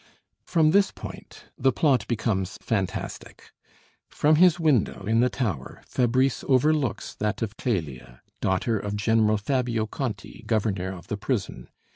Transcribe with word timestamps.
From 0.47 0.71
this 0.71 0.89
point 0.89 1.43
the 1.59 1.71
plot 1.71 2.07
becomes 2.07 2.57
fantastic. 2.59 3.51
From 4.09 4.37
his 4.37 4.59
window 4.59 5.05
in 5.05 5.19
the 5.19 5.29
tower, 5.29 5.83
Fabrice 5.85 6.43
overlooks 6.47 7.13
that 7.13 7.43
of 7.43 7.55
Clélia, 7.55 8.21
daughter 8.41 8.79
of 8.79 8.95
General 8.95 9.37
Fabio 9.37 9.85
Conti, 9.85 10.43
governor 10.47 10.91
of 10.91 11.05
the 11.05 11.17
prison. 11.17 11.69